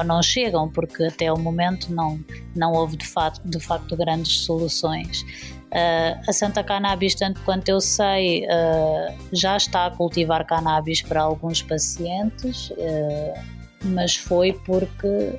[0.00, 2.18] Ou não chegam, porque até o momento não,
[2.54, 5.24] não houve de facto, de facto grandes soluções.
[5.70, 11.22] Uh, a Santa Cannabis, tanto quanto eu sei, uh, já está a cultivar cannabis para
[11.22, 13.40] alguns pacientes, uh,
[13.84, 15.38] mas foi porque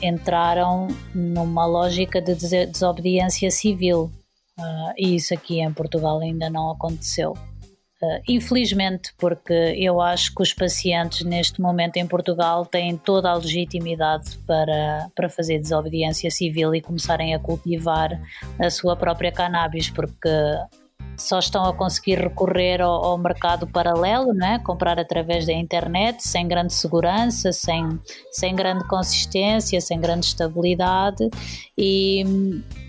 [0.00, 2.34] entraram numa lógica de
[2.66, 4.10] desobediência civil.
[4.96, 7.34] e isso aqui em Portugal ainda não aconteceu.
[8.02, 13.34] Uh, infelizmente, porque eu acho que os pacientes neste momento em Portugal têm toda a
[13.34, 18.18] legitimidade para, para fazer desobediência civil e começarem a cultivar
[18.58, 20.30] a sua própria cannabis, porque
[21.16, 24.58] só estão a conseguir recorrer ao, ao, mercado paralelo, não é?
[24.58, 27.86] comprar através da internet, sem grande segurança, sem,
[28.30, 31.28] sem grande consistência, sem grande estabilidade.
[31.76, 32.22] E,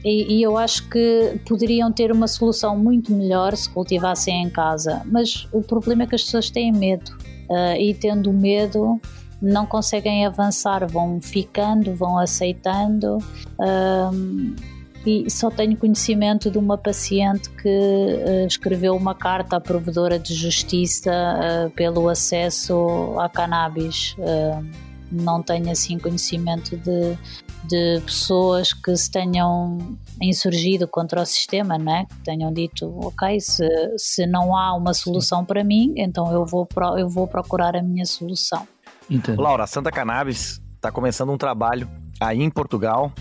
[0.03, 5.01] e, e, eu acho que poderiam ter uma solução muito melhor se cultivassem em casa.
[5.05, 7.11] Mas o problema é que as pessoas têm medo,
[7.49, 8.99] uh, e tendo medo
[9.41, 13.17] não conseguem avançar, vão ficando, vão aceitando.
[13.57, 14.55] Uh,
[15.05, 20.33] e só tenho conhecimento de uma paciente que uh, escreveu uma carta à provedora de
[20.33, 24.15] justiça uh, pelo acesso à cannabis.
[24.19, 27.17] Uh, não tenho assim conhecimento de,
[27.67, 29.77] de pessoas que se tenham
[30.21, 32.05] insurgido contra o sistema, né?
[32.05, 36.65] que tenham dito, ok, se, se não há uma solução para mim, então eu vou,
[36.65, 38.65] pro, eu vou procurar a minha solução.
[39.09, 39.41] Entendo.
[39.41, 43.11] Laura, a Santa Cannabis está começando um trabalho aí em Portugal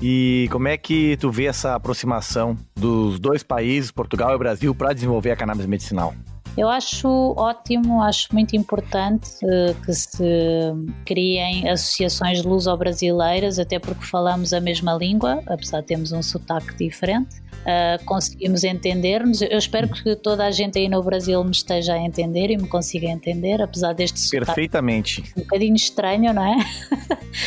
[0.00, 4.92] e como é que tu vê essa aproximação dos dois países, Portugal e Brasil, para
[4.92, 6.14] desenvolver a cannabis medicinal?
[6.56, 10.74] Eu acho ótimo, acho muito importante uh, que se
[11.06, 17.47] criem associações luso-brasileiras, até porque falamos a mesma língua, apesar de termos um sotaque diferente
[17.60, 19.42] uh, conseguimos entender-nos.
[19.42, 22.68] Eu espero que toda a gente aí no Brasil me esteja a entender e me
[22.68, 25.22] consiga entender, apesar deste Perfeitamente.
[25.36, 26.58] Um bocadinho estranho, não é?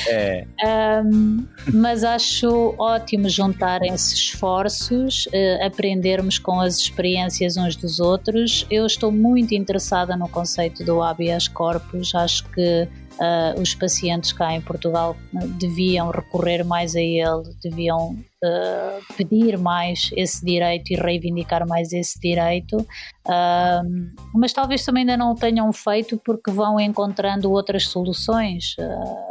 [0.07, 0.47] É.
[1.05, 8.65] um, mas acho ótimo juntarem-se esforços, uh, aprendermos com as experiências uns dos outros.
[8.69, 12.87] Eu estou muito interessada no conceito do habeas corpus, acho que
[13.19, 15.15] Uh, os pacientes cá em Portugal
[15.59, 22.19] deviam recorrer mais a ele, deviam uh, pedir mais esse direito e reivindicar mais esse
[22.19, 28.75] direito, uh, mas talvez também ainda não o tenham feito porque vão encontrando outras soluções,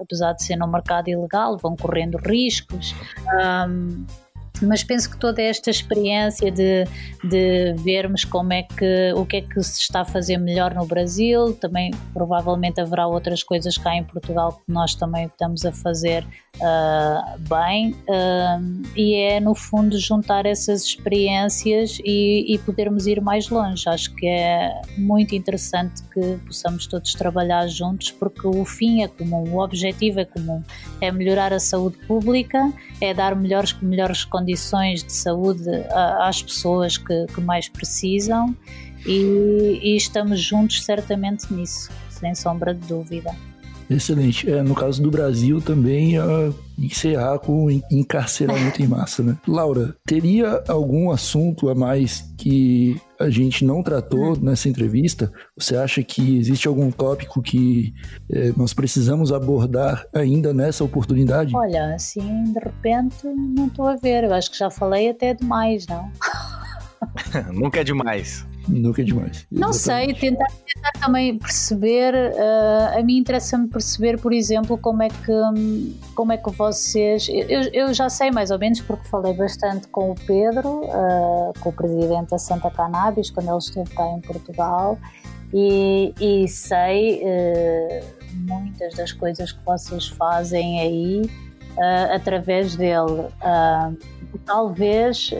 [0.00, 2.94] apesar de ser no mercado ilegal, vão correndo riscos
[4.62, 6.84] mas penso que toda esta experiência de,
[7.24, 10.86] de vermos como é que o que é que se está a fazer melhor no
[10.86, 16.24] Brasil, também provavelmente haverá outras coisas cá em Portugal que nós também estamos a fazer
[16.56, 23.48] uh, bem, uh, e é no fundo juntar essas experiências e, e podermos ir mais
[23.48, 23.88] longe.
[23.88, 29.54] Acho que é muito interessante que possamos todos trabalhar juntos, porque o fim é comum,
[29.54, 30.62] o objetivo é comum,
[31.00, 35.68] é melhorar a saúde pública, é dar melhores, melhores condições de saúde
[36.20, 38.54] às pessoas que, que mais precisam.
[39.06, 43.34] E, e estamos juntos certamente nisso, sem sombra de dúvida.
[43.88, 44.48] Excelente.
[44.48, 49.36] É, no caso do Brasil também, uh, encerrar com encarceramento em massa, né?
[49.48, 54.38] Laura, teria algum assunto a mais que a gente não tratou hum.
[54.40, 55.30] nessa entrevista?
[55.56, 57.92] Você acha que existe algum tópico que
[58.30, 61.54] eh, nós precisamos abordar ainda nessa oportunidade?
[61.54, 64.24] Olha, assim, de repente, não estou a ver.
[64.24, 66.10] Eu acho que já falei até demais, não?
[67.52, 68.46] Nunca é demais.
[68.68, 69.46] Nunca é demais.
[69.50, 72.14] Não sei, tentar, tentar também perceber.
[72.14, 77.28] Uh, a mim interessa-me perceber, por exemplo, como é que, como é que vocês.
[77.28, 81.70] Eu, eu já sei mais ou menos, porque falei bastante com o Pedro, uh, com
[81.70, 84.98] o presidente da Santa Cannabis, quando ele esteve cá em Portugal,
[85.52, 88.04] e, e sei uh,
[88.34, 91.49] muitas das coisas que vocês fazem aí
[92.12, 93.28] através dele.
[94.44, 95.30] talvez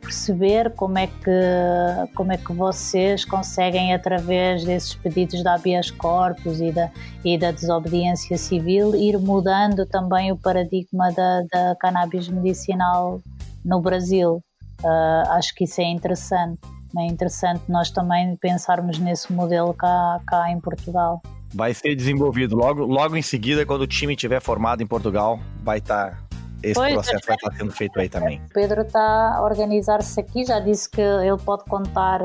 [0.00, 6.60] perceber como é que como é que vocês conseguem através desses pedidos de habeas corpus
[6.60, 6.90] e da
[7.24, 13.20] e da desobediência civil ir mudando também o paradigma da, da cannabis medicinal
[13.64, 14.42] no Brasil.
[14.82, 16.60] Uh, acho que isso é interessante.
[16.98, 21.22] É interessante nós também pensarmos nesse modelo cá, cá em Portugal.
[21.54, 25.78] Vai ser desenvolvido logo, logo em seguida, quando o time estiver formado em Portugal, vai
[25.78, 26.32] estar tá
[26.62, 28.40] esse pois, processo vai estar sendo feito aí também.
[28.54, 32.20] Pedro está a organizar-se aqui, já disse que ele pode contar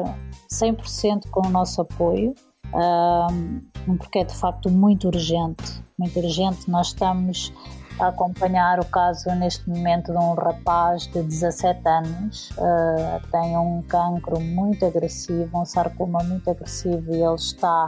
[0.51, 2.35] 100% com o nosso apoio,
[3.99, 6.69] porque é de facto muito urgente, muito urgente.
[6.69, 7.51] Nós estamos
[7.99, 13.81] a acompanhar o caso neste momento de um rapaz de 17 anos, uh, tem um
[13.81, 17.87] cancro muito agressivo, um sarcoma muito agressivo e ele está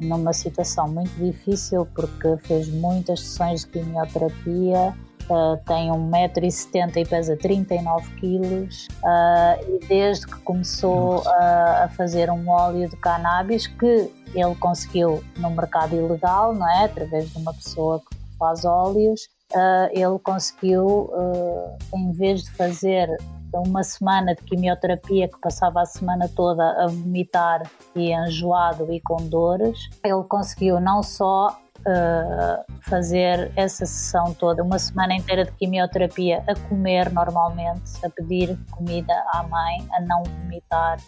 [0.00, 4.94] numa situação muito difícil porque fez muitas sessões de quimioterapia
[5.30, 12.28] Uh, tem 1,70m e pesa 39 kg uh, e desde que começou uh, a fazer
[12.32, 16.86] um óleo de cannabis que ele conseguiu no mercado ilegal, não é?
[16.86, 19.28] Através de uma pessoa que faz óleos,
[19.92, 21.10] ele conseguiu,
[21.94, 23.08] em vez de fazer
[23.58, 27.62] uma semana de quimioterapia que passava a semana toda a vomitar
[27.94, 34.78] e enjoado e com dores, ele conseguiu não só uh, fazer essa sessão toda, uma
[34.78, 40.98] semana inteira de quimioterapia, a comer normalmente, a pedir comida à mãe, a não vomitar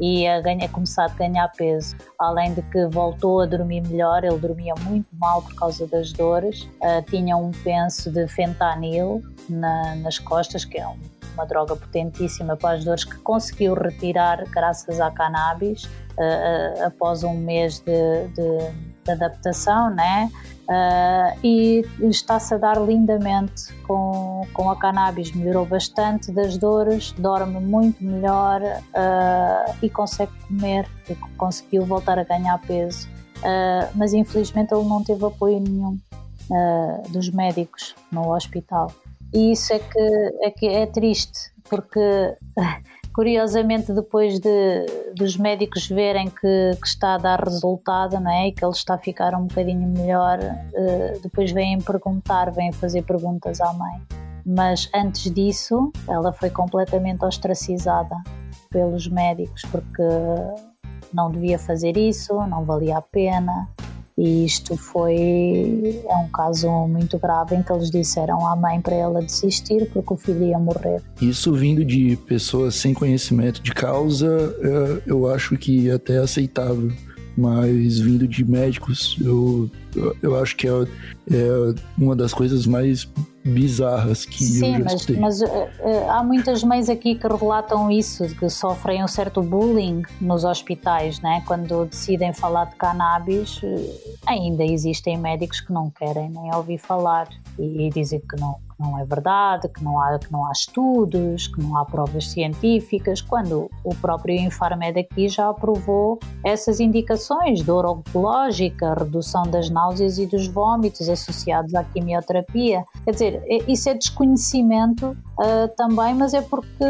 [0.00, 1.96] e a, ganhar, a começar a ganhar peso.
[2.18, 6.62] Além de que voltou a dormir melhor, ele dormia muito mal por causa das dores,
[6.80, 10.98] uh, tinha um penso de fentanil na, nas costas, que é um,
[11.34, 17.34] uma droga potentíssima para as dores que conseguiu retirar graças à cannabis uh, após um
[17.34, 20.30] mês de, de de adaptação, né?
[20.62, 27.60] Uh, e está-se a dar lindamente com, com a cannabis, melhorou bastante das dores, dorme
[27.60, 33.08] muito melhor uh, e consegue comer, e conseguiu voltar a ganhar peso.
[33.38, 35.98] Uh, mas infelizmente ele não teve apoio nenhum
[37.08, 38.92] dos médicos no hospital.
[39.32, 42.36] E isso é que é, que é triste, porque
[43.14, 48.48] Curiosamente, depois de, dos médicos verem que, que, está a dar resultado não é?
[48.48, 53.02] e que ele está a ficar um bocadinho melhor, uh, depois vêm perguntar, vêm fazer
[53.02, 54.00] perguntas à mãe.
[54.46, 58.16] Mas antes disso, ela foi completamente ostracizada
[58.70, 60.02] pelos médicos, porque
[61.12, 63.68] não devia fazer isso, não valia a pena.
[64.22, 68.94] E isto foi é um caso muito grave em que eles disseram à mãe para
[68.94, 71.02] ela desistir porque o filho ia morrer.
[71.20, 76.92] Isso vindo de pessoas sem conhecimento de causa, é, eu acho que é até aceitável
[77.36, 79.70] mas vindo de médicos, eu,
[80.22, 83.08] eu acho que é, é uma das coisas mais
[83.44, 87.90] bizarras que Sim, eu já mas, mas uh, uh, há muitas mães aqui que relatam
[87.90, 91.42] isso, que sofrem um certo bullying nos hospitais, né?
[91.46, 97.28] quando decidem falar de cannabis, uh, ainda existem médicos que não querem nem ouvir falar
[97.58, 101.46] e, e dizem que não, não é verdade, que não há, que não há estudos,
[101.46, 107.86] que não há provas científicas, quando o próprio Infarmed aqui já aprovou essas indicações, dor
[107.86, 112.84] oncológica, redução das náuseas e dos vômitos associados à quimioterapia.
[113.04, 116.84] Quer dizer, é, isso é desconhecimento uh, também, mas é porque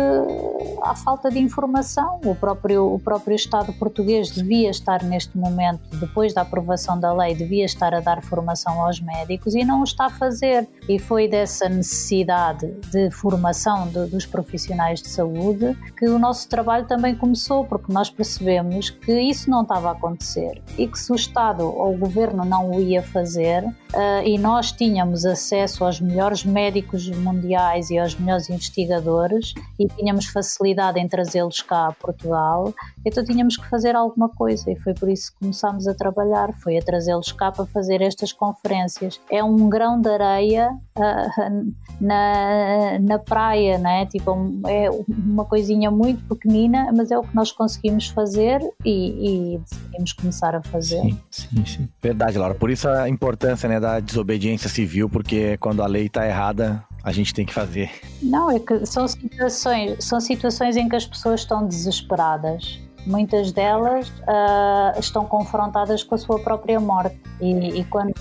[0.83, 2.21] há falta de informação.
[2.25, 7.35] O próprio, o próprio Estado português devia estar neste momento, depois da aprovação da lei,
[7.35, 10.69] devia estar a dar formação aos médicos e não o está a fazer.
[10.89, 16.87] E foi dessa necessidade de formação de, dos profissionais de saúde que o nosso trabalho
[16.87, 21.17] também começou, porque nós percebemos que isso não estava a acontecer e que se o
[21.17, 23.65] Estado ou o Governo não o ia fazer
[23.95, 30.27] uh, e nós tínhamos acesso aos melhores médicos mundiais e aos melhores investigadores e tínhamos
[30.27, 32.73] facilidade em trazê-los cá a Portugal,
[33.05, 36.79] então tínhamos que fazer alguma coisa e foi por isso que começámos a trabalhar, foi
[36.79, 39.21] a trazê-los cá para fazer estas conferências.
[39.31, 44.07] É um grão de areia uh, na, na praia, né?
[44.07, 44.37] Tipo,
[44.67, 50.13] é uma coisinha muito pequenina, mas é o que nós conseguimos fazer e, e decidimos
[50.13, 51.01] começar a fazer.
[51.01, 51.89] Sim, sim, sim.
[52.01, 52.55] Verdade, Laura.
[52.55, 57.13] Por isso a importância né, da desobediência civil, porque quando a lei está errada, a
[57.13, 57.91] gente tem que fazer.
[58.23, 64.09] Não, é que são situações, são situações em que as pessoas estão desesperadas muitas delas
[64.09, 67.21] uh, estão confrontadas com a sua própria morte.
[67.41, 68.13] E, e quando,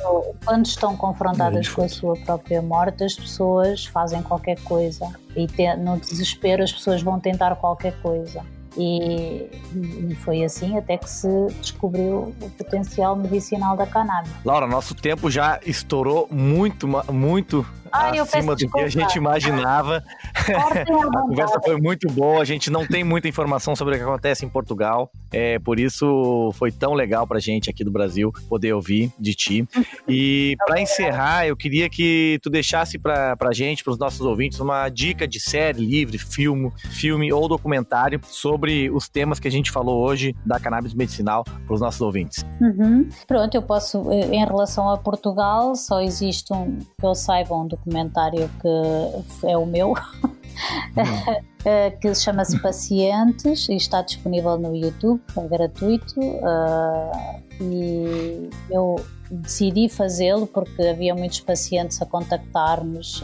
[0.44, 5.08] quando estão confrontadas com a sua própria morte, as pessoas fazem qualquer coisa.
[5.36, 8.44] E te, no desespero, as pessoas vão tentar qualquer coisa.
[8.78, 11.28] E, e, foi assim até que se
[11.60, 14.32] descobriu o potencial medicinal da cannabis.
[14.46, 20.04] Laura, nosso tempo já estourou muito, muito Ai, acima do que a gente imaginava.
[20.34, 22.42] a conversa foi muito boa.
[22.42, 25.12] A gente não tem muita informação sobre o que acontece em Portugal.
[25.32, 29.68] É, por isso foi tão legal pra gente aqui do Brasil poder ouvir de ti.
[30.08, 34.90] E para encerrar, eu queria que tu deixasse pra, pra gente, pros nossos ouvintes, uma
[34.90, 40.04] dica de série, livre, filme, filme ou documentário sobre os temas que a gente falou
[40.04, 42.44] hoje da cannabis medicinal pros nossos ouvintes.
[42.60, 43.08] Uhum.
[43.28, 47.68] Pronto, eu posso, eh, em relação a Portugal, só existe um, que eu saiba, um
[47.86, 49.94] documentário que é o meu.
[52.02, 56.20] que chama-se Pacientes e está disponível no YouTube, é gratuito.
[56.20, 58.96] Uh, e eu
[59.30, 63.22] decidi fazê-lo porque havia muitos pacientes a contactar-nos.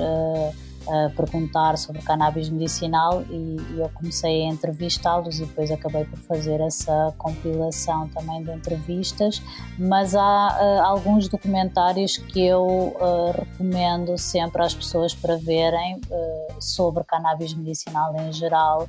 [1.15, 6.61] Perguntar sobre cannabis medicinal e, e eu comecei a entrevistá-los e depois acabei por fazer
[6.61, 9.41] essa compilação também de entrevistas,
[9.77, 16.61] mas há uh, alguns documentários que eu uh, recomendo sempre às pessoas para verem uh,
[16.61, 18.87] sobre cannabis medicinal em geral,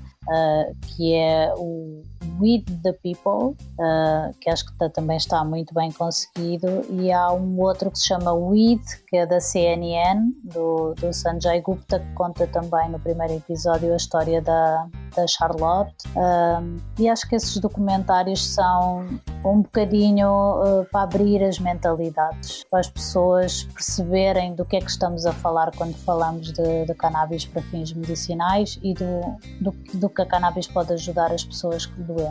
[0.82, 2.02] que é o
[2.40, 7.60] With the People, uh, que acho que também está muito bem conseguido, e há um
[7.60, 12.46] outro que se chama Weed, que é da CNN, do, do Sanjay Gupta, que conta
[12.46, 15.94] também no primeiro episódio a história da, da Charlotte.
[16.08, 19.06] Uh, e acho que esses documentários são
[19.44, 24.90] um bocadinho uh, para abrir as mentalidades, para as pessoas perceberem do que é que
[24.90, 29.20] estamos a falar quando falamos de, de cannabis para fins medicinais e do,
[29.60, 32.27] do, do que a cannabis pode ajudar as pessoas doentes.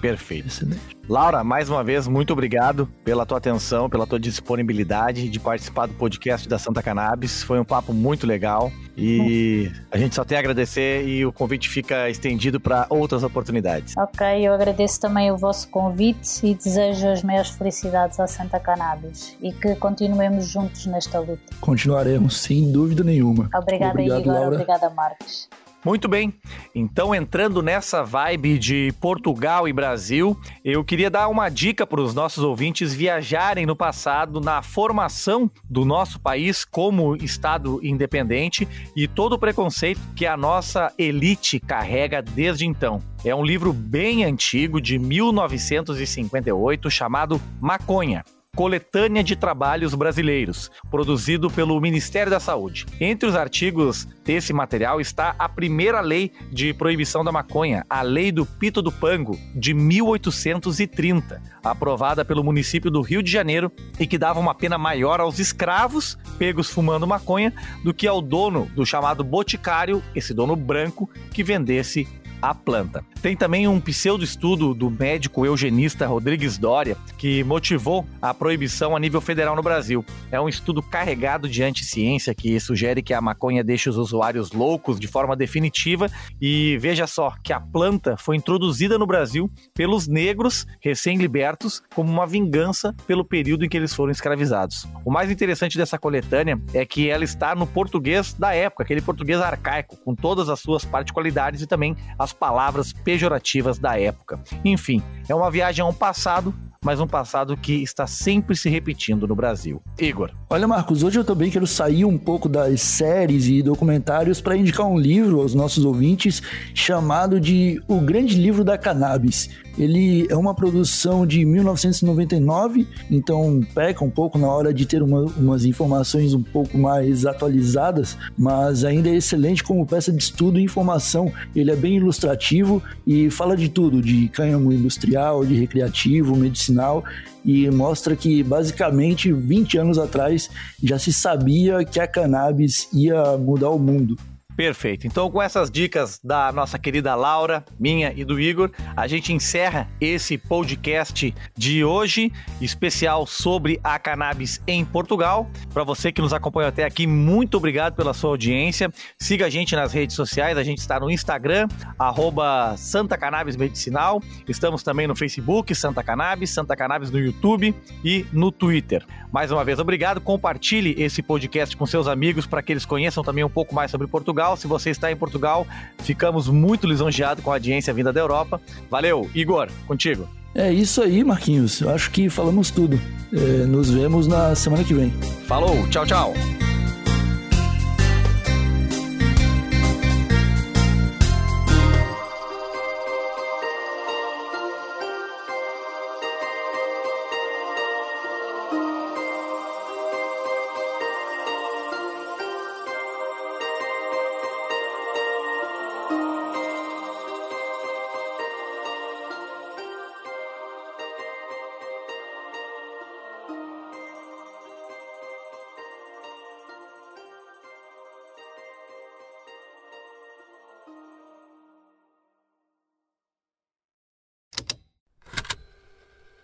[0.00, 0.48] Perfeito.
[0.48, 0.98] Excelente.
[1.08, 5.94] Laura, mais uma vez, muito obrigado pela tua atenção, pela tua disponibilidade de participar do
[5.94, 7.42] podcast da Santa Cannabis.
[7.42, 11.68] Foi um papo muito legal e a gente só tem a agradecer e o convite
[11.68, 13.96] fica estendido para outras oportunidades.
[13.96, 19.34] Ok, eu agradeço também o vosso convite e desejo as maiores felicidades à Santa Cannabis
[19.40, 21.40] e que continuemos juntos nesta luta.
[21.58, 23.48] Continuaremos, sem dúvida nenhuma.
[23.54, 24.32] Obrigada, Obrigado, Igor.
[24.34, 24.54] Laura.
[24.56, 25.48] Obrigada, Marcos.
[25.84, 26.34] Muito bem,
[26.74, 32.12] então entrando nessa vibe de Portugal e Brasil, eu queria dar uma dica para os
[32.12, 38.66] nossos ouvintes viajarem no passado na formação do nosso país como Estado independente
[38.96, 43.00] e todo o preconceito que a nossa elite carrega desde então.
[43.24, 48.24] É um livro bem antigo, de 1958, chamado Maconha
[48.58, 52.86] Coletânea de Trabalhos Brasileiros, produzido pelo Ministério da Saúde.
[53.00, 58.32] Entre os artigos desse material está a primeira lei de proibição da maconha, a Lei
[58.32, 64.18] do Pito do Pango, de 1830, aprovada pelo município do Rio de Janeiro e que
[64.18, 67.54] dava uma pena maior aos escravos pegos fumando maconha
[67.84, 72.08] do que ao dono do chamado boticário, esse dono branco, que vendesse
[72.42, 73.04] a planta.
[73.20, 79.20] Tem também um pseudo-estudo do médico eugenista Rodrigues Doria que motivou a proibição a nível
[79.20, 80.04] federal no Brasil.
[80.30, 85.00] É um estudo carregado de anticiência que sugere que a maconha deixa os usuários loucos
[85.00, 86.08] de forma definitiva
[86.40, 92.26] e veja só que a planta foi introduzida no Brasil pelos negros recém-libertos como uma
[92.26, 94.86] vingança pelo período em que eles foram escravizados.
[95.04, 99.40] O mais interessante dessa coletânea é que ela está no português da época, aquele português
[99.40, 104.38] arcaico, com todas as suas particularidades e também as palavras pejorativas da época.
[104.62, 106.54] Enfim, é uma viagem a um passado
[106.84, 109.82] mas um passado que está sempre se repetindo no Brasil.
[109.98, 110.30] Igor.
[110.48, 114.86] Olha, Marcos, hoje eu também quero sair um pouco das séries e documentários para indicar
[114.86, 116.42] um livro aos nossos ouvintes
[116.74, 119.50] chamado de O Grande Livro da Cannabis.
[119.78, 125.20] Ele é uma produção de 1999, então peca um pouco na hora de ter uma,
[125.36, 130.64] umas informações um pouco mais atualizadas, mas ainda é excelente como peça de estudo e
[130.64, 131.32] informação.
[131.54, 136.34] Ele é bem ilustrativo e fala de tudo, de cânhamo industrial, de recreativo,
[136.68, 137.04] medicinal
[137.44, 140.50] e mostra que basicamente 20 anos atrás
[140.82, 144.16] já se sabia que a cannabis ia mudar o mundo.
[144.58, 145.06] Perfeito.
[145.06, 149.88] Então, com essas dicas da nossa querida Laura, minha e do Igor, a gente encerra
[150.00, 155.48] esse podcast de hoje, especial sobre a cannabis em Portugal.
[155.72, 158.92] Para você que nos acompanhou até aqui, muito obrigado pela sua audiência.
[159.16, 164.20] Siga a gente nas redes sociais, a gente está no Instagram, arroba Santa Cannabis Medicinal.
[164.48, 167.72] Estamos também no Facebook, Santa Cannabis, Santa Cannabis no YouTube
[168.04, 169.06] e no Twitter.
[169.30, 170.20] Mais uma vez, obrigado.
[170.20, 174.08] Compartilhe esse podcast com seus amigos para que eles conheçam também um pouco mais sobre
[174.08, 174.56] Portugal Portugal.
[174.56, 175.66] Se você está em Portugal,
[175.98, 178.60] ficamos muito lisonjeados com a audiência vinda da Europa.
[178.90, 180.28] Valeu, Igor, contigo.
[180.54, 181.80] É isso aí, Marquinhos.
[181.80, 182.98] Eu acho que falamos tudo.
[183.32, 185.10] É, nos vemos na semana que vem.
[185.46, 186.34] Falou, tchau, tchau.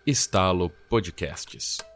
[0.07, 1.94] Estalo Podcasts.